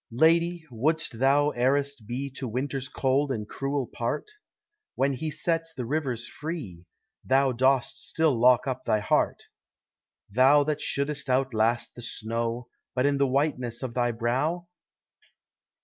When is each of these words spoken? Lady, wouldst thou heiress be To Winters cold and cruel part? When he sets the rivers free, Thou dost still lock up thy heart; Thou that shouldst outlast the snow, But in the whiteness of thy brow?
Lady, 0.17 0.65
wouldst 0.71 1.19
thou 1.19 1.51
heiress 1.51 1.99
be 2.01 2.27
To 2.31 2.47
Winters 2.47 2.89
cold 2.89 3.31
and 3.31 3.47
cruel 3.47 3.85
part? 3.85 4.31
When 4.95 5.13
he 5.13 5.29
sets 5.29 5.75
the 5.75 5.85
rivers 5.85 6.25
free, 6.27 6.85
Thou 7.23 7.51
dost 7.51 7.97
still 8.09 8.33
lock 8.35 8.65
up 8.65 8.83
thy 8.83 8.99
heart; 8.99 9.43
Thou 10.27 10.63
that 10.63 10.81
shouldst 10.81 11.29
outlast 11.29 11.93
the 11.93 12.01
snow, 12.01 12.67
But 12.95 13.05
in 13.05 13.19
the 13.19 13.27
whiteness 13.27 13.83
of 13.83 13.93
thy 13.93 14.09
brow? 14.11 14.69